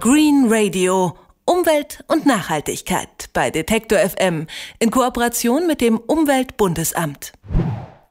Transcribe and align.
Green 0.00 0.46
Radio. 0.48 1.16
Umwelt 1.44 2.04
und 2.06 2.24
Nachhaltigkeit 2.24 3.30
bei 3.32 3.50
Detektor 3.50 3.98
FM 3.98 4.46
in 4.78 4.92
Kooperation 4.92 5.66
mit 5.66 5.80
dem 5.80 5.98
Umweltbundesamt. 5.98 7.32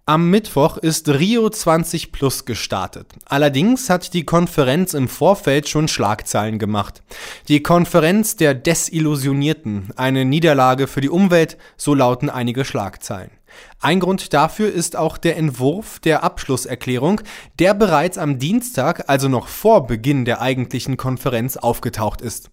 Am 0.05 0.29
Mittwoch 0.29 0.75
ist 0.75 1.07
Rio 1.07 1.49
20 1.49 2.11
Plus 2.11 2.43
gestartet. 2.43 3.13
Allerdings 3.23 3.89
hat 3.89 4.13
die 4.13 4.25
Konferenz 4.25 4.95
im 4.95 5.07
Vorfeld 5.07 5.69
schon 5.69 5.87
Schlagzeilen 5.87 6.59
gemacht. 6.59 7.03
Die 7.47 7.63
Konferenz 7.63 8.35
der 8.35 8.53
Desillusionierten, 8.53 9.91
eine 9.95 10.25
Niederlage 10.25 10.87
für 10.87 10.99
die 10.99 11.09
Umwelt, 11.09 11.57
so 11.77 11.93
lauten 11.93 12.29
einige 12.29 12.65
Schlagzeilen. 12.65 13.31
Ein 13.79 13.99
Grund 13.99 14.33
dafür 14.33 14.71
ist 14.71 14.95
auch 14.95 15.17
der 15.17 15.37
Entwurf 15.37 15.99
der 15.99 16.23
Abschlusserklärung, 16.23 17.21
der 17.59 17.73
bereits 17.73 18.17
am 18.17 18.39
Dienstag, 18.39 19.09
also 19.09 19.29
noch 19.29 19.47
vor 19.47 19.85
Beginn 19.87 20.25
der 20.25 20.41
eigentlichen 20.41 20.97
Konferenz, 20.97 21.57
aufgetaucht 21.57 22.21
ist. 22.21 22.49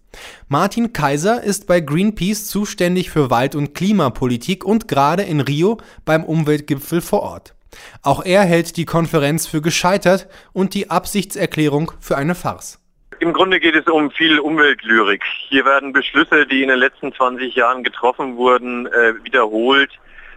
Martin 0.47 0.93
Kaiser 0.93 1.43
ist 1.43 1.67
bei 1.67 1.79
Greenpeace 1.79 2.47
zuständig 2.47 3.09
für 3.09 3.29
Wald- 3.29 3.55
und 3.55 3.73
Klimapolitik 3.73 4.63
und 4.63 4.87
gerade 4.87 5.23
in 5.23 5.39
Rio 5.39 5.77
beim 6.05 6.23
Umweltgipfel 6.23 7.01
vor 7.01 7.21
Ort. 7.21 7.55
Auch 8.03 8.23
er 8.23 8.43
hält 8.43 8.77
die 8.77 8.85
Konferenz 8.85 9.47
für 9.47 9.61
gescheitert 9.61 10.27
und 10.53 10.73
die 10.73 10.89
Absichtserklärung 10.89 11.91
für 11.99 12.17
eine 12.17 12.35
Farce. 12.35 12.79
Im 13.19 13.33
Grunde 13.33 13.59
geht 13.59 13.75
es 13.75 13.87
um 13.87 14.11
viel 14.11 14.39
Umweltlyrik. 14.39 15.23
Hier 15.49 15.65
werden 15.65 15.93
Beschlüsse, 15.93 16.45
die 16.45 16.61
in 16.61 16.69
den 16.69 16.79
letzten 16.79 17.13
20 17.13 17.55
Jahren 17.55 17.83
getroffen 17.83 18.35
wurden, 18.35 18.87
äh, 18.87 19.23
wiederholt 19.23 19.91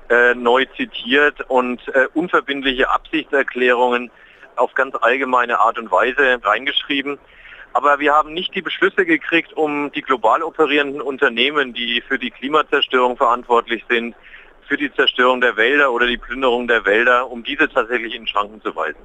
äh, 0.09 0.35
neu 0.35 0.67
zitiert 0.77 1.41
und 1.48 1.87
äh, 1.89 2.07
unverbindliche 2.15 2.91
Absichtserklärungen 2.91 4.11
auf 4.57 4.75
ganz 4.75 4.95
allgemeine 5.01 5.61
Art 5.61 5.79
und 5.79 5.91
Weise 5.91 6.39
reingeschrieben. 6.43 7.19
Aber 7.73 8.01
wir 8.01 8.12
haben 8.12 8.33
nicht 8.33 8.55
die 8.55 8.62
Beschlüsse 8.62 9.05
gekriegt, 9.05 9.53
um 9.53 9.93
die 9.93 10.03
global 10.03 10.43
operierenden 10.43 11.01
Unternehmen, 11.01 11.75
die 11.75 12.03
für 12.06 12.19
die 12.19 12.31
Klimazerstörung 12.31 13.17
verantwortlich 13.17 13.84
sind, 13.89 14.17
für 14.67 14.77
die 14.77 14.92
Zerstörung 14.92 15.41
der 15.41 15.56
Wälder 15.56 15.92
oder 15.92 16.06
die 16.06 16.19
Plünderung 16.19 16.69
der 16.69 16.84
Wälder, 16.84 17.31
um 17.31 17.42
diese 17.45 17.69
tatsächlich 17.69 18.14
in 18.14 18.27
Schranken 18.27 18.61
zu 18.62 18.75
weisen. 18.75 19.01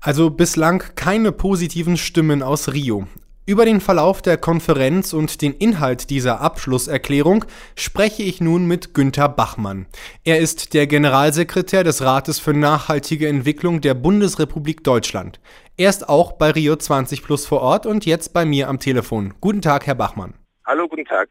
Also 0.00 0.30
bislang 0.30 0.82
keine 0.94 1.32
positiven 1.32 1.96
Stimmen 1.96 2.42
aus 2.42 2.72
Rio. 2.72 3.06
Über 3.48 3.64
den 3.64 3.80
Verlauf 3.80 4.20
der 4.20 4.36
Konferenz 4.36 5.14
und 5.14 5.40
den 5.40 5.54
Inhalt 5.54 6.10
dieser 6.10 6.42
Abschlusserklärung 6.42 7.46
spreche 7.76 8.22
ich 8.22 8.42
nun 8.42 8.66
mit 8.66 8.92
Günther 8.92 9.30
Bachmann. 9.30 9.86
Er 10.22 10.38
ist 10.38 10.74
der 10.74 10.86
Generalsekretär 10.86 11.82
des 11.82 12.02
Rates 12.02 12.40
für 12.40 12.52
nachhaltige 12.52 13.26
Entwicklung 13.26 13.80
der 13.80 13.94
Bundesrepublik 13.94 14.84
Deutschland. 14.84 15.40
Er 15.78 15.88
ist 15.88 16.10
auch 16.10 16.32
bei 16.32 16.50
Rio 16.50 16.76
20 16.76 17.22
Plus 17.22 17.46
vor 17.46 17.62
Ort 17.62 17.86
und 17.86 18.04
jetzt 18.04 18.34
bei 18.34 18.44
mir 18.44 18.68
am 18.68 18.80
Telefon. 18.80 19.32
Guten 19.40 19.62
Tag, 19.62 19.86
Herr 19.86 19.94
Bachmann. 19.94 20.34
Hallo, 20.66 20.86
guten 20.86 21.06
Tag. 21.06 21.30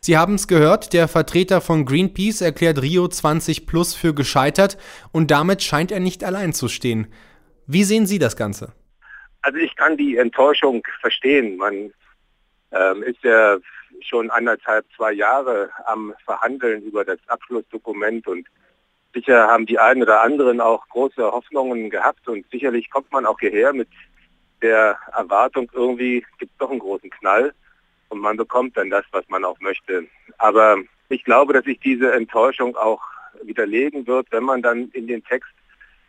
Sie 0.00 0.16
haben 0.16 0.36
es 0.36 0.48
gehört, 0.48 0.94
der 0.94 1.08
Vertreter 1.08 1.60
von 1.60 1.84
Greenpeace 1.84 2.40
erklärt 2.40 2.80
Rio 2.80 3.06
20 3.06 3.66
Plus 3.66 3.94
für 3.94 4.14
gescheitert 4.14 4.78
und 5.12 5.30
damit 5.30 5.62
scheint 5.62 5.92
er 5.92 6.00
nicht 6.00 6.24
allein 6.24 6.54
zu 6.54 6.68
stehen. 6.68 7.08
Wie 7.66 7.84
sehen 7.84 8.06
Sie 8.06 8.18
das 8.18 8.34
Ganze? 8.38 8.72
Also 9.44 9.58
ich 9.58 9.76
kann 9.76 9.98
die 9.98 10.16
Enttäuschung 10.16 10.82
verstehen. 11.02 11.58
Man 11.58 11.92
ähm, 12.72 13.02
ist 13.02 13.22
ja 13.22 13.58
schon 14.00 14.30
anderthalb, 14.30 14.86
zwei 14.96 15.12
Jahre 15.12 15.68
am 15.84 16.14
Verhandeln 16.24 16.82
über 16.82 17.04
das 17.04 17.18
Abschlussdokument 17.26 18.26
und 18.26 18.48
sicher 19.12 19.46
haben 19.46 19.66
die 19.66 19.78
einen 19.78 20.02
oder 20.02 20.22
anderen 20.22 20.62
auch 20.62 20.88
große 20.88 21.22
Hoffnungen 21.22 21.90
gehabt 21.90 22.26
und 22.26 22.50
sicherlich 22.50 22.88
kommt 22.90 23.12
man 23.12 23.26
auch 23.26 23.38
hierher 23.38 23.74
mit 23.74 23.88
der 24.62 24.98
Erwartung, 25.12 25.70
irgendwie 25.74 26.24
gibt 26.38 26.52
es 26.52 26.58
doch 26.58 26.70
einen 26.70 26.80
großen 26.80 27.10
Knall 27.10 27.52
und 28.08 28.20
man 28.20 28.38
bekommt 28.38 28.78
dann 28.78 28.88
das, 28.88 29.04
was 29.12 29.28
man 29.28 29.44
auch 29.44 29.60
möchte. 29.60 30.06
Aber 30.38 30.78
ich 31.10 31.22
glaube, 31.22 31.52
dass 31.52 31.64
sich 31.64 31.78
diese 31.80 32.12
Enttäuschung 32.12 32.76
auch 32.76 33.02
widerlegen 33.42 34.06
wird, 34.06 34.26
wenn 34.30 34.44
man 34.44 34.62
dann 34.62 34.88
in 34.94 35.06
den 35.06 35.22
Text 35.22 35.52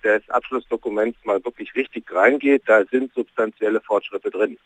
des 0.06 0.30
Abschlussdokuments 0.30 1.18
mal 1.26 1.44
wirklich 1.44 1.76
richtig 1.76 2.06
reingeht, 2.14 2.64
da 2.68 2.84
sind 2.92 3.14
substanzielle 3.14 3.82
Fortschritte 3.82 4.30
drin. 4.30 4.58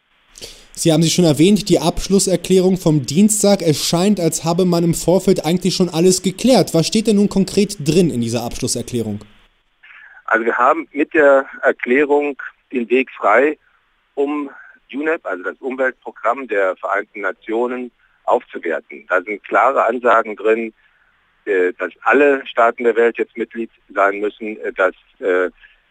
Sie 0.73 0.93
haben 0.93 1.03
sie 1.03 1.09
schon 1.09 1.25
erwähnt, 1.25 1.67
die 1.69 1.79
Abschlusserklärung 1.79 2.77
vom 2.77 3.05
Dienstag. 3.05 3.61
Es 3.61 3.85
scheint, 3.85 4.19
als 4.19 4.43
habe 4.45 4.65
man 4.65 4.83
im 4.83 4.93
Vorfeld 4.93 5.45
eigentlich 5.45 5.75
schon 5.75 5.89
alles 5.89 6.21
geklärt. 6.21 6.73
Was 6.73 6.87
steht 6.87 7.07
denn 7.07 7.17
nun 7.17 7.27
konkret 7.27 7.77
drin 7.85 8.09
in 8.09 8.21
dieser 8.21 8.43
Abschlusserklärung? 8.43 9.19
Also 10.25 10.45
wir 10.45 10.57
haben 10.57 10.87
mit 10.91 11.13
der 11.13 11.45
Erklärung 11.63 12.41
den 12.71 12.89
Weg 12.89 13.09
frei, 13.11 13.57
um 14.15 14.49
UNEP, 14.93 15.25
also 15.25 15.43
das 15.43 15.57
Umweltprogramm 15.59 16.47
der 16.47 16.75
Vereinten 16.77 17.21
Nationen, 17.21 17.91
aufzuwerten. 18.25 19.05
Da 19.09 19.21
sind 19.21 19.43
klare 19.43 19.85
Ansagen 19.85 20.35
drin, 20.35 20.73
dass 21.77 21.91
alle 22.01 22.45
Staaten 22.45 22.83
der 22.83 22.95
Welt 22.95 23.17
jetzt 23.17 23.37
Mitglied 23.37 23.71
sein 23.93 24.19
müssen, 24.19 24.59
äh, 24.59 24.73
dass 24.73 24.93
äh, 25.19 25.49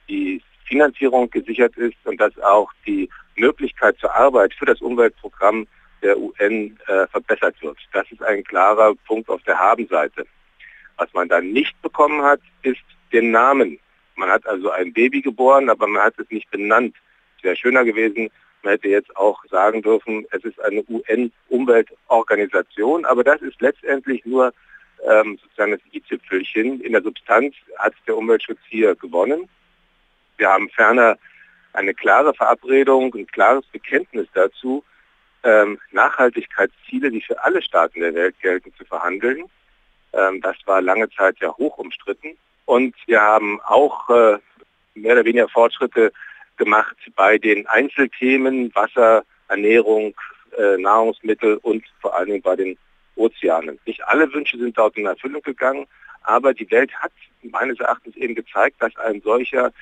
die 0.08 0.42
Finanzierung 0.66 1.30
gesichert 1.30 1.76
ist 1.76 1.96
und 2.04 2.20
dass 2.20 2.38
auch 2.40 2.70
die 2.86 3.08
Möglichkeit 3.36 3.96
zur 3.98 4.14
Arbeit 4.14 4.52
für 4.54 4.66
das 4.66 4.80
Umweltprogramm 4.80 5.66
der 6.02 6.18
UN 6.18 6.78
verbessert 7.10 7.56
wird. 7.60 7.76
Das 7.92 8.10
ist 8.12 8.22
ein 8.22 8.44
klarer 8.44 8.94
Punkt 9.06 9.28
auf 9.28 9.42
der 9.42 9.58
Habenseite. 9.58 10.26
Was 10.96 11.12
man 11.12 11.28
dann 11.28 11.52
nicht 11.52 11.80
bekommen 11.82 12.22
hat, 12.22 12.40
ist 12.62 12.80
den 13.12 13.30
Namen. 13.30 13.78
Man 14.16 14.28
hat 14.28 14.44
also 14.46 14.70
ein 14.70 14.92
Baby 14.92 15.22
geboren, 15.22 15.70
aber 15.70 15.86
man 15.86 16.02
hat 16.02 16.18
es 16.18 16.28
nicht 16.30 16.50
benannt. 16.50 16.94
Es 17.38 17.44
wäre 17.44 17.56
schöner 17.56 17.84
gewesen, 17.84 18.30
man 18.62 18.72
hätte 18.72 18.88
jetzt 18.88 19.16
auch 19.16 19.44
sagen 19.46 19.80
dürfen, 19.82 20.26
es 20.30 20.44
ist 20.44 20.60
eine 20.60 20.84
UN-Umweltorganisation, 20.88 23.04
aber 23.04 23.24
das 23.24 23.40
ist 23.40 23.60
letztendlich 23.60 24.26
nur 24.26 24.52
ähm, 25.08 25.38
sozusagen 25.42 25.72
das 25.72 25.80
i-Zipfelchen. 25.92 26.80
In 26.80 26.92
der 26.92 27.02
Substanz 27.02 27.54
hat 27.78 27.94
der 28.06 28.16
Umweltschutz 28.16 28.58
hier 28.68 28.94
gewonnen. 28.94 29.48
Wir 30.36 30.50
haben 30.50 30.68
ferner 30.70 31.18
eine 31.72 31.94
klare 31.94 32.34
Verabredung, 32.34 33.14
ein 33.14 33.26
klares 33.26 33.64
Bekenntnis 33.66 34.26
dazu, 34.34 34.84
ähm, 35.44 35.78
Nachhaltigkeitsziele, 35.92 37.10
die 37.10 37.20
für 37.20 37.42
alle 37.42 37.62
Staaten 37.62 38.00
der 38.00 38.14
Welt 38.14 38.36
gelten, 38.40 38.72
zu 38.76 38.84
verhandeln. 38.84 39.44
Ähm, 40.12 40.40
das 40.40 40.56
war 40.66 40.80
lange 40.80 41.08
Zeit 41.10 41.38
ja 41.40 41.54
hoch 41.56 41.78
umstritten. 41.78 42.36
Und 42.64 42.94
wir 43.06 43.20
haben 43.20 43.60
auch 43.62 44.10
äh, 44.10 44.38
mehr 44.94 45.12
oder 45.12 45.24
weniger 45.24 45.48
Fortschritte 45.48 46.12
gemacht 46.56 46.96
bei 47.14 47.38
den 47.38 47.66
Einzelthemen 47.66 48.74
Wasser, 48.74 49.24
Ernährung, 49.48 50.14
äh, 50.56 50.76
Nahrungsmittel 50.76 51.58
und 51.62 51.84
vor 52.00 52.16
allen 52.16 52.26
Dingen 52.26 52.42
bei 52.42 52.56
den 52.56 52.76
Ozeanen. 53.18 53.78
Nicht 53.86 54.06
alle 54.06 54.32
Wünsche 54.32 54.58
sind 54.58 54.76
dort 54.78 54.96
in 54.96 55.06
Erfüllung 55.06 55.42
gegangen, 55.42 55.86
aber 56.22 56.54
die 56.54 56.70
Welt 56.70 56.92
hat 56.94 57.12
meines 57.42 57.78
Erachtens 57.80 58.16
eben 58.16 58.34
gezeigt, 58.34 58.76
dass 58.80 58.96
ein 58.96 59.20
solcher 59.22 59.72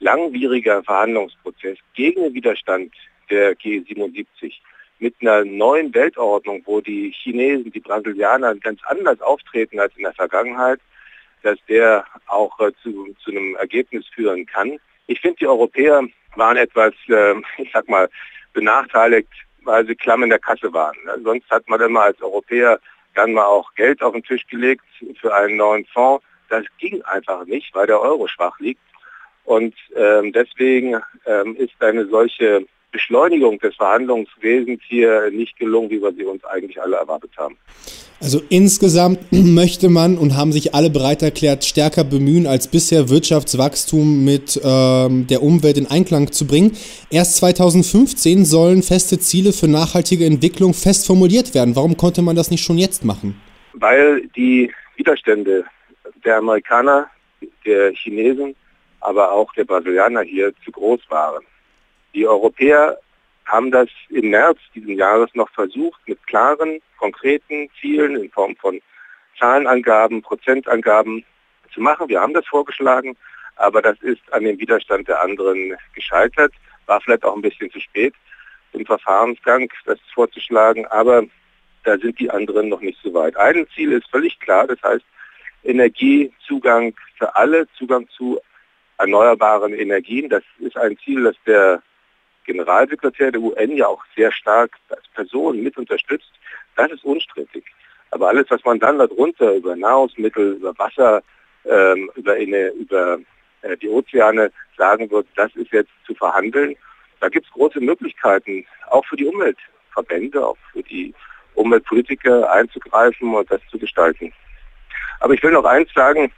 langwieriger 0.00 0.82
Verhandlungsprozess 0.82 1.78
gegen 1.94 2.22
den 2.22 2.34
Widerstand 2.34 2.92
der 3.30 3.56
G77 3.56 4.52
mit 4.98 5.14
einer 5.20 5.44
neuen 5.44 5.92
Weltordnung, 5.94 6.62
wo 6.64 6.80
die 6.80 7.12
Chinesen, 7.12 7.72
die 7.72 7.80
Brasilianer 7.80 8.54
ganz 8.56 8.80
anders 8.84 9.20
auftreten 9.20 9.80
als 9.80 9.96
in 9.96 10.04
der 10.04 10.12
Vergangenheit, 10.12 10.80
dass 11.42 11.58
der 11.68 12.04
auch 12.26 12.58
äh, 12.60 12.72
zu, 12.82 13.14
zu 13.22 13.30
einem 13.30 13.54
Ergebnis 13.56 14.06
führen 14.14 14.46
kann. 14.46 14.78
Ich 15.06 15.20
finde, 15.20 15.36
die 15.40 15.46
Europäer 15.46 16.02
waren 16.36 16.56
etwas, 16.56 16.94
äh, 17.08 17.34
ich 17.58 17.70
sag 17.72 17.88
mal, 17.88 18.08
benachteiligt 18.52 19.28
weil 19.64 19.86
sie 19.86 19.94
klamm 19.94 20.22
in 20.22 20.30
der 20.30 20.38
Kasse 20.38 20.72
waren. 20.72 20.96
Sonst 21.22 21.50
hat 21.50 21.68
man 21.68 21.80
immer 21.80 22.02
als 22.02 22.20
Europäer 22.22 22.78
dann 23.14 23.32
mal 23.32 23.44
auch 23.44 23.74
Geld 23.74 24.02
auf 24.02 24.12
den 24.12 24.22
Tisch 24.22 24.46
gelegt 24.46 24.84
für 25.20 25.34
einen 25.34 25.56
neuen 25.56 25.84
Fonds. 25.86 26.24
Das 26.48 26.64
ging 26.78 27.02
einfach 27.02 27.44
nicht, 27.46 27.74
weil 27.74 27.86
der 27.86 28.00
Euro 28.00 28.26
schwach 28.28 28.58
liegt. 28.58 28.80
Und 29.44 29.74
ähm, 29.94 30.32
deswegen 30.32 31.00
ähm, 31.26 31.56
ist 31.56 31.74
eine 31.80 32.06
solche 32.06 32.66
Beschleunigung 32.94 33.58
des 33.58 33.74
Verhandlungswesens 33.74 34.80
hier 34.86 35.28
nicht 35.32 35.58
gelungen, 35.58 35.90
wie 35.90 36.00
wir 36.00 36.12
sie 36.12 36.24
uns 36.24 36.44
eigentlich 36.44 36.80
alle 36.80 36.94
erwartet 36.94 37.32
haben. 37.36 37.56
Also 38.20 38.40
insgesamt 38.50 39.18
möchte 39.32 39.88
man 39.88 40.16
und 40.16 40.36
haben 40.36 40.52
sich 40.52 40.76
alle 40.76 40.90
bereit 40.90 41.20
erklärt, 41.20 41.64
stärker 41.64 42.04
bemühen, 42.04 42.46
als 42.46 42.68
bisher 42.68 43.08
Wirtschaftswachstum 43.08 44.24
mit 44.24 44.60
ähm, 44.62 45.26
der 45.26 45.42
Umwelt 45.42 45.76
in 45.76 45.88
Einklang 45.88 46.30
zu 46.30 46.46
bringen. 46.46 46.76
Erst 47.10 47.38
2015 47.38 48.44
sollen 48.44 48.84
feste 48.84 49.18
Ziele 49.18 49.52
für 49.52 49.66
nachhaltige 49.66 50.24
Entwicklung 50.24 50.72
fest 50.72 51.04
formuliert 51.04 51.52
werden. 51.52 51.74
Warum 51.74 51.96
konnte 51.96 52.22
man 52.22 52.36
das 52.36 52.52
nicht 52.52 52.62
schon 52.62 52.78
jetzt 52.78 53.04
machen? 53.04 53.40
Weil 53.72 54.28
die 54.36 54.72
Widerstände 54.94 55.64
der 56.24 56.36
Amerikaner, 56.36 57.10
der 57.66 57.92
Chinesen, 57.92 58.54
aber 59.00 59.32
auch 59.32 59.52
der 59.54 59.64
Brasilianer 59.64 60.22
hier 60.22 60.52
zu 60.64 60.70
groß 60.70 61.00
waren. 61.08 61.44
Die 62.14 62.26
Europäer 62.26 62.98
haben 63.46 63.70
das 63.70 63.88
im 64.08 64.30
März 64.30 64.58
diesen 64.74 64.96
Jahres 64.96 65.30
noch 65.34 65.50
versucht, 65.50 66.00
mit 66.06 66.24
klaren, 66.26 66.80
konkreten 66.98 67.68
Zielen 67.80 68.16
in 68.16 68.30
Form 68.30 68.56
von 68.56 68.80
Zahlenangaben, 69.38 70.22
Prozentangaben 70.22 71.24
zu 71.72 71.80
machen. 71.80 72.08
Wir 72.08 72.20
haben 72.20 72.34
das 72.34 72.46
vorgeschlagen, 72.46 73.16
aber 73.56 73.82
das 73.82 73.98
ist 74.00 74.20
an 74.32 74.44
dem 74.44 74.58
Widerstand 74.58 75.08
der 75.08 75.20
anderen 75.20 75.76
gescheitert, 75.94 76.52
war 76.86 77.00
vielleicht 77.00 77.24
auch 77.24 77.34
ein 77.34 77.42
bisschen 77.42 77.70
zu 77.70 77.80
spät. 77.80 78.14
im 78.72 78.84
Verfahrensgang 78.84 79.70
das 79.86 80.00
vorzuschlagen, 80.12 80.84
aber 80.86 81.22
da 81.84 81.96
sind 81.96 82.18
die 82.18 82.28
anderen 82.28 82.68
noch 82.68 82.80
nicht 82.80 82.98
so 83.02 83.14
weit. 83.14 83.36
Ein 83.36 83.66
Ziel 83.74 83.92
ist 83.92 84.10
völlig 84.10 84.40
klar, 84.40 84.66
das 84.66 84.82
heißt 84.82 85.04
Energiezugang 85.62 86.92
für 87.16 87.36
alle, 87.36 87.68
Zugang 87.78 88.08
zu 88.08 88.40
erneuerbaren 88.98 89.72
Energien. 89.74 90.28
Das 90.28 90.42
ist 90.58 90.76
ein 90.76 90.98
Ziel, 90.98 91.22
das 91.22 91.36
der 91.46 91.82
Generalsekretär 92.44 93.32
der 93.32 93.40
UN 93.40 93.76
ja 93.76 93.86
auch 93.86 94.02
sehr 94.16 94.32
stark 94.32 94.72
als 94.88 95.06
Person 95.14 95.62
mit 95.62 95.76
unterstützt. 95.76 96.32
Das 96.76 96.90
ist 96.90 97.04
unstrittig. 97.04 97.64
Aber 98.10 98.28
alles, 98.28 98.46
was 98.48 98.64
man 98.64 98.78
dann 98.78 98.98
darunter 98.98 99.54
über 99.54 99.74
Nahrungsmittel, 99.74 100.54
über 100.54 100.76
Wasser, 100.78 101.22
ähm, 101.64 102.10
über, 102.14 102.34
eine, 102.34 102.68
über 102.68 103.18
äh, 103.62 103.76
die 103.76 103.88
Ozeane 103.88 104.52
sagen 104.76 105.10
wird, 105.10 105.26
das 105.36 105.54
ist 105.56 105.72
jetzt 105.72 105.90
zu 106.06 106.14
verhandeln. 106.14 106.76
Da 107.20 107.28
gibt 107.28 107.46
es 107.46 107.52
große 107.52 107.80
Möglichkeiten, 107.80 108.66
auch 108.90 109.04
für 109.06 109.16
die 109.16 109.26
Umweltverbände, 109.26 110.46
auch 110.46 110.58
für 110.72 110.82
die 110.82 111.14
Umweltpolitiker 111.54 112.50
einzugreifen 112.52 113.34
und 113.34 113.50
das 113.50 113.60
zu 113.70 113.78
gestalten. 113.78 114.32
Aber 115.20 115.34
ich 115.34 115.42
will 115.42 115.52
noch 115.52 115.64
eins 115.64 115.88
sagen, 115.94 116.30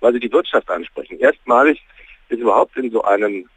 weil 0.00 0.12
Sie 0.14 0.20
die 0.20 0.32
Wirtschaft 0.32 0.70
ansprechen. 0.70 1.18
Erstmalig 1.18 1.82
ist 2.28 2.40
überhaupt 2.40 2.76
in 2.76 2.90
so 2.90 3.02
einem 3.02 3.48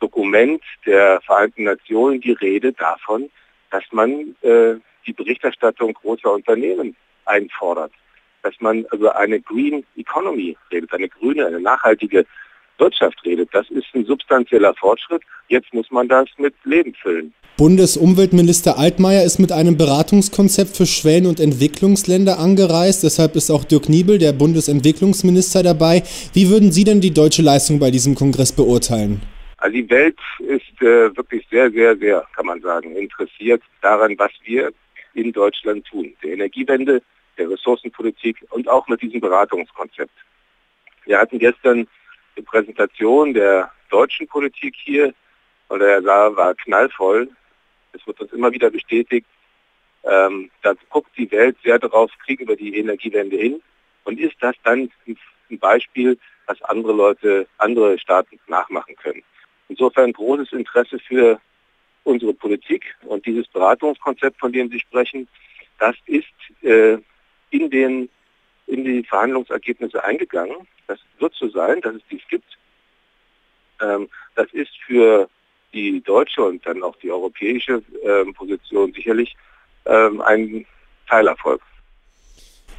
Dokument 0.00 0.62
der 0.86 1.20
Vereinten 1.22 1.64
Nationen 1.64 2.20
die 2.20 2.32
Rede 2.32 2.72
davon, 2.72 3.30
dass 3.70 3.84
man 3.92 4.36
äh, 4.42 4.74
die 5.06 5.12
Berichterstattung 5.12 5.94
großer 5.94 6.32
Unternehmen 6.32 6.96
einfordert, 7.24 7.92
dass 8.42 8.54
man 8.60 8.84
über 8.92 9.16
eine 9.16 9.40
Green 9.40 9.84
Economy 9.96 10.56
redet, 10.70 10.92
eine 10.92 11.08
grüne, 11.08 11.46
eine 11.46 11.60
nachhaltige 11.60 12.26
Wirtschaft 12.78 13.24
redet. 13.24 13.48
Das 13.52 13.68
ist 13.70 13.86
ein 13.94 14.04
substanzieller 14.04 14.74
Fortschritt. 14.74 15.22
Jetzt 15.48 15.72
muss 15.72 15.90
man 15.90 16.08
das 16.08 16.28
mit 16.38 16.54
Leben 16.64 16.94
füllen. 16.94 17.32
Bundesumweltminister 17.56 18.78
Altmaier 18.78 19.22
ist 19.22 19.38
mit 19.38 19.52
einem 19.52 19.76
Beratungskonzept 19.76 20.76
für 20.76 20.86
Schwellen- 20.86 21.26
und 21.26 21.38
Entwicklungsländer 21.38 22.38
angereist. 22.40 23.04
Deshalb 23.04 23.36
ist 23.36 23.50
auch 23.50 23.62
Dirk 23.62 23.88
Niebel, 23.88 24.18
der 24.18 24.32
Bundesentwicklungsminister, 24.32 25.62
dabei. 25.62 26.02
Wie 26.32 26.50
würden 26.50 26.72
Sie 26.72 26.82
denn 26.82 27.00
die 27.00 27.14
deutsche 27.14 27.42
Leistung 27.42 27.78
bei 27.78 27.92
diesem 27.92 28.16
Kongress 28.16 28.50
beurteilen? 28.50 29.22
Also 29.64 29.76
die 29.76 29.88
Welt 29.88 30.18
ist 30.40 30.82
äh, 30.82 31.16
wirklich 31.16 31.46
sehr, 31.50 31.70
sehr, 31.70 31.96
sehr, 31.96 32.26
kann 32.36 32.44
man 32.44 32.60
sagen, 32.60 32.94
interessiert 32.96 33.62
daran, 33.80 34.14
was 34.18 34.30
wir 34.42 34.70
in 35.14 35.32
Deutschland 35.32 35.86
tun. 35.86 36.14
Der 36.22 36.34
Energiewende, 36.34 37.00
der 37.38 37.48
Ressourcenpolitik 37.48 38.44
und 38.50 38.68
auch 38.68 38.86
mit 38.88 39.00
diesem 39.00 39.22
Beratungskonzept. 39.22 40.12
Wir 41.06 41.18
hatten 41.18 41.38
gestern 41.38 41.88
die 42.36 42.42
Präsentation 42.42 43.32
der 43.32 43.70
deutschen 43.88 44.28
Politik 44.28 44.74
hier 44.76 45.14
und 45.68 45.78
der 45.78 46.02
Saal 46.02 46.36
war 46.36 46.54
knallvoll. 46.56 47.30
Es 47.94 48.06
wird 48.06 48.20
uns 48.20 48.34
immer 48.34 48.52
wieder 48.52 48.68
bestätigt, 48.68 49.26
ähm, 50.02 50.50
da 50.60 50.74
guckt 50.90 51.16
die 51.16 51.30
Welt 51.30 51.56
sehr 51.64 51.78
darauf, 51.78 52.10
kriegen 52.26 52.46
wir 52.46 52.56
die 52.56 52.76
Energiewende 52.76 53.38
hin 53.38 53.62
und 54.04 54.20
ist 54.20 54.36
das 54.40 54.56
dann 54.62 54.90
ein 55.06 55.58
Beispiel, 55.58 56.18
was 56.44 56.60
andere 56.64 56.92
Leute, 56.92 57.46
andere 57.56 57.98
Staaten 57.98 58.38
nachmachen 58.46 58.94
können. 58.96 59.22
Insofern 59.68 60.12
großes 60.12 60.52
Interesse 60.52 60.98
für 60.98 61.40
unsere 62.04 62.34
Politik 62.34 62.94
und 63.02 63.24
dieses 63.24 63.48
Beratungskonzept, 63.48 64.38
von 64.38 64.52
dem 64.52 64.70
Sie 64.70 64.80
sprechen, 64.80 65.26
das 65.78 65.96
ist 66.06 66.26
äh, 66.62 66.98
in, 67.50 67.70
den, 67.70 68.08
in 68.66 68.84
die 68.84 69.02
Verhandlungsergebnisse 69.04 70.02
eingegangen. 70.04 70.56
Das 70.86 70.98
wird 71.18 71.34
so 71.34 71.48
sein, 71.48 71.80
dass 71.80 71.94
es 71.94 72.02
dies 72.10 72.22
gibt. 72.28 72.58
Ähm, 73.80 74.08
das 74.34 74.52
ist 74.52 74.72
für 74.86 75.28
die 75.72 76.00
deutsche 76.02 76.42
und 76.42 76.64
dann 76.66 76.82
auch 76.82 76.96
die 76.96 77.10
europäische 77.10 77.82
äh, 78.04 78.32
Position 78.32 78.92
sicherlich 78.92 79.34
ähm, 79.86 80.20
ein 80.20 80.66
Teilerfolg. 81.08 81.60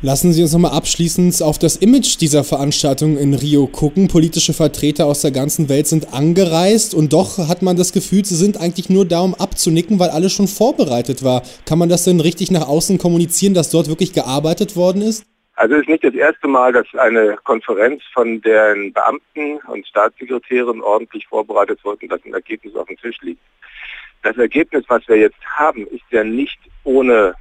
Lassen 0.05 0.33
Sie 0.33 0.43
uns 0.43 0.53
nochmal 0.53 0.77
abschließend 0.77 1.41
auf 1.41 1.57
das 1.57 1.77
Image 1.77 2.21
dieser 2.21 2.43
Veranstaltung 2.43 3.17
in 3.17 3.33
Rio 3.33 3.65
gucken. 3.65 4.07
Politische 4.07 4.53
Vertreter 4.53 5.07
aus 5.07 5.23
der 5.23 5.31
ganzen 5.31 5.67
Welt 5.67 5.87
sind 5.87 6.13
angereist 6.13 6.93
und 6.93 7.11
doch 7.11 7.39
hat 7.49 7.63
man 7.63 7.75
das 7.75 7.91
Gefühl, 7.91 8.23
sie 8.23 8.35
sind 8.35 8.61
eigentlich 8.61 8.87
nur 8.87 9.05
da, 9.05 9.21
um 9.21 9.33
abzunicken, 9.33 9.97
weil 9.97 10.11
alles 10.11 10.31
schon 10.31 10.47
vorbereitet 10.47 11.23
war. 11.23 11.41
Kann 11.65 11.79
man 11.79 11.89
das 11.89 12.03
denn 12.03 12.19
richtig 12.19 12.51
nach 12.51 12.67
außen 12.67 12.99
kommunizieren, 12.99 13.55
dass 13.55 13.71
dort 13.71 13.89
wirklich 13.89 14.13
gearbeitet 14.13 14.75
worden 14.75 15.01
ist? 15.01 15.25
Also 15.55 15.73
es 15.73 15.81
ist 15.81 15.89
nicht 15.89 16.03
das 16.03 16.13
erste 16.13 16.47
Mal, 16.47 16.71
dass 16.71 16.85
eine 16.93 17.37
Konferenz 17.43 18.03
von 18.13 18.39
den 18.41 18.93
Beamten 18.93 19.57
und 19.71 19.87
Staatssekretären 19.87 20.83
ordentlich 20.83 21.25
vorbereitet 21.25 21.83
wird 21.83 22.03
und 22.03 22.11
dass 22.11 22.23
ein 22.25 22.33
Ergebnis 22.35 22.75
auf 22.75 22.85
dem 22.85 22.97
Tisch 22.97 23.17
liegt. 23.21 23.41
Das 24.21 24.37
Ergebnis, 24.37 24.85
was 24.87 25.01
wir 25.07 25.17
jetzt 25.17 25.43
haben, 25.57 25.87
ist 25.87 26.05
ja 26.11 26.23
nicht 26.23 26.59
ohne 26.83 27.33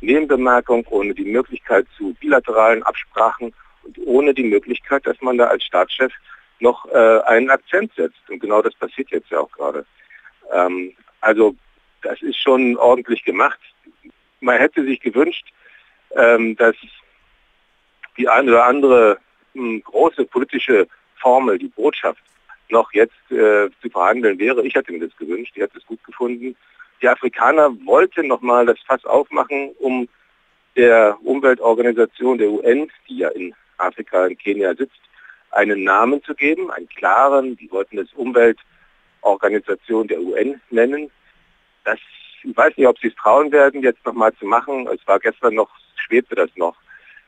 Nebenbemerkung, 0.00 0.86
ohne 0.90 1.14
die 1.14 1.24
Möglichkeit 1.24 1.86
zu 1.96 2.14
bilateralen 2.20 2.82
Absprachen 2.82 3.52
und 3.82 3.98
ohne 4.04 4.34
die 4.34 4.44
Möglichkeit, 4.44 5.06
dass 5.06 5.20
man 5.20 5.38
da 5.38 5.46
als 5.46 5.64
Staatschef 5.64 6.12
noch 6.60 6.86
äh, 6.86 7.20
einen 7.26 7.50
Akzent 7.50 7.92
setzt. 7.96 8.28
Und 8.28 8.40
genau 8.40 8.62
das 8.62 8.74
passiert 8.74 9.10
jetzt 9.10 9.30
ja 9.30 9.40
auch 9.40 9.50
gerade. 9.52 9.86
Ähm, 10.52 10.94
also 11.20 11.54
das 12.02 12.20
ist 12.22 12.38
schon 12.38 12.76
ordentlich 12.76 13.24
gemacht. 13.24 13.58
Man 14.40 14.58
hätte 14.58 14.84
sich 14.84 15.00
gewünscht, 15.00 15.48
ähm, 16.16 16.56
dass 16.56 16.76
die 18.16 18.28
eine 18.28 18.50
oder 18.50 18.64
andere 18.64 19.18
mh, 19.54 19.62
hm, 19.62 19.82
große 19.82 20.24
politische 20.26 20.86
Formel, 21.16 21.58
die 21.58 21.68
Botschaft, 21.68 22.22
noch 22.70 22.92
jetzt 22.92 23.30
äh, 23.30 23.70
zu 23.80 23.90
verhandeln 23.90 24.38
wäre. 24.38 24.66
Ich 24.66 24.74
hätte 24.74 24.92
mir 24.92 25.06
das 25.06 25.16
gewünscht, 25.16 25.52
ich 25.56 25.62
hätte 25.62 25.78
es 25.78 25.86
gut 25.86 26.02
gefunden. 26.04 26.56
Die 27.00 27.08
Afrikaner 27.08 27.70
wollten 27.84 28.26
nochmal 28.26 28.66
das 28.66 28.78
Fass 28.86 29.04
aufmachen, 29.04 29.70
um 29.78 30.08
der 30.76 31.16
Umweltorganisation 31.22 32.38
der 32.38 32.50
UN, 32.50 32.90
die 33.08 33.18
ja 33.18 33.28
in 33.28 33.54
Afrika, 33.78 34.26
in 34.26 34.36
Kenia 34.36 34.74
sitzt, 34.74 35.00
einen 35.50 35.84
Namen 35.84 36.22
zu 36.24 36.34
geben, 36.34 36.70
einen 36.70 36.88
klaren, 36.88 37.56
die 37.56 37.70
wollten 37.70 37.98
es 37.98 38.12
Umweltorganisation 38.14 40.08
der 40.08 40.20
UN 40.20 40.60
nennen. 40.70 41.10
Das, 41.84 41.98
ich 42.42 42.56
weiß 42.56 42.76
nicht, 42.76 42.86
ob 42.86 42.98
sie 42.98 43.08
es 43.08 43.14
trauen 43.14 43.50
werden, 43.52 43.82
jetzt 43.82 44.04
nochmal 44.04 44.34
zu 44.34 44.46
machen. 44.46 44.86
Es 44.88 45.06
war 45.06 45.18
gestern 45.18 45.54
noch, 45.54 45.70
schwebte 45.96 46.34
das 46.34 46.50
noch 46.56 46.76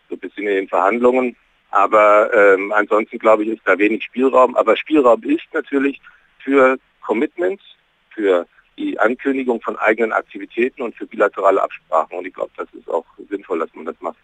so 0.09 0.17
ein 0.17 0.21
bisschen 0.21 0.47
in 0.47 0.55
den 0.55 0.69
Verhandlungen. 0.69 1.37
Aber 1.71 2.33
ähm, 2.35 2.73
ansonsten 2.73 3.19
glaube 3.19 3.45
ich, 3.45 3.51
ist 3.51 3.63
da 3.65 3.79
wenig 3.79 4.05
Spielraum. 4.05 4.57
Aber 4.57 4.77
Spielraum 4.77 5.23
ist 5.23 5.47
natürlich 5.53 6.01
für 6.41 6.79
Commitments, 7.01 7.63
für 8.11 8.47
die 8.81 8.99
Ankündigung 8.99 9.61
von 9.61 9.77
eigenen 9.77 10.13
Aktivitäten 10.13 10.83
und 10.83 10.97
für 10.97 11.07
bilaterale 11.07 11.63
Absprachen. 11.63 12.19
Und 12.19 12.27
ich 12.27 12.35
glaube, 12.35 12.51
das 12.57 12.69
ist 12.73 12.89
auch 12.89 13.05
sinnvoll, 13.29 13.59
dass 13.61 13.69
man 13.75 13.85
das 13.85 13.97
macht. 14.01 14.17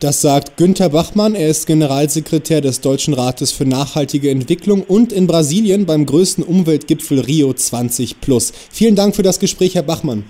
Das 0.00 0.20
sagt 0.20 0.56
Günther 0.56 0.90
Bachmann. 0.90 1.34
Er 1.34 1.48
ist 1.48 1.66
Generalsekretär 1.66 2.60
des 2.60 2.80
Deutschen 2.80 3.14
Rates 3.14 3.50
für 3.50 3.64
nachhaltige 3.66 4.30
Entwicklung 4.30 4.84
und 4.84 5.12
in 5.12 5.26
Brasilien 5.26 5.86
beim 5.86 6.06
größten 6.06 6.44
Umweltgipfel 6.44 7.20
Rio 7.20 7.52
20 7.52 8.20
Plus. 8.20 8.52
Vielen 8.70 8.94
Dank 8.94 9.16
für 9.16 9.24
das 9.24 9.40
Gespräch, 9.40 9.74
Herr 9.74 9.82
Bachmann. 9.82 10.24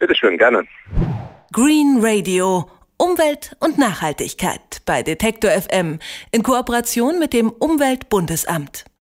Bitte 0.00 0.14
schön, 0.16 0.36
gerne. 0.38 0.64
Green 1.52 1.98
Radio. 2.00 2.68
Umwelt 2.98 3.56
und 3.58 3.78
Nachhaltigkeit 3.78 4.82
bei 4.86 5.02
Detektor 5.02 5.50
FM 5.50 5.98
in 6.30 6.42
Kooperation 6.42 7.18
mit 7.18 7.32
dem 7.32 7.50
Umweltbundesamt. 7.50 8.84